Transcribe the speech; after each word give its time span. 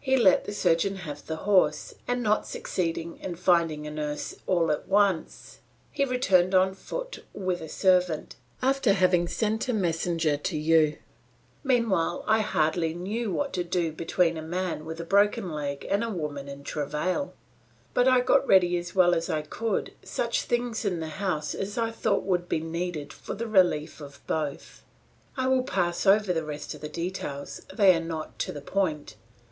He 0.00 0.16
let 0.16 0.44
the 0.44 0.52
surgeon 0.52 0.96
have 1.06 1.24
the 1.24 1.36
horse, 1.46 1.94
and 2.08 2.20
not 2.20 2.48
succeeding 2.48 3.18
in 3.20 3.36
finding 3.36 3.86
a 3.86 3.92
nurse 3.92 4.34
all 4.48 4.72
at 4.72 4.88
once, 4.88 5.60
he 5.92 6.04
returned 6.04 6.52
on 6.52 6.74
foot 6.74 7.22
with 7.32 7.60
a 7.60 7.68
servant, 7.68 8.34
after 8.60 8.92
having 8.92 9.28
sent 9.28 9.68
a 9.68 9.72
messenger 9.72 10.36
to 10.36 10.58
you; 10.58 10.96
meanwhile 11.62 12.24
I 12.26 12.40
hardly 12.40 12.92
knew 12.92 13.30
what 13.32 13.52
to 13.52 13.62
do 13.62 13.92
between 13.92 14.36
a 14.36 14.42
man 14.42 14.84
with 14.84 14.98
a 14.98 15.04
broken 15.04 15.48
leg 15.52 15.86
and 15.88 16.02
a 16.02 16.10
woman 16.10 16.48
in 16.48 16.64
travail, 16.64 17.32
but 17.94 18.08
I 18.08 18.18
got 18.20 18.44
ready 18.44 18.76
as 18.78 18.96
well 18.96 19.14
as 19.14 19.30
I 19.30 19.42
could 19.42 19.92
such 20.02 20.42
things 20.42 20.84
in 20.84 20.98
the 20.98 21.06
house 21.22 21.54
as 21.54 21.78
I 21.78 21.92
thought 21.92 22.24
would 22.24 22.48
be 22.48 22.58
needed 22.58 23.12
for 23.12 23.34
the 23.34 23.46
relief 23.46 24.00
of 24.00 24.26
both. 24.26 24.82
"I 25.36 25.46
will 25.46 25.62
pass 25.62 26.04
over 26.04 26.32
the 26.32 26.42
rest 26.44 26.74
of 26.74 26.80
the 26.80 26.88
details; 26.88 27.62
they 27.72 27.94
are 27.94 28.00
not 28.00 28.40
to 28.40 28.50
the 28.50 28.60
point. 28.60 29.14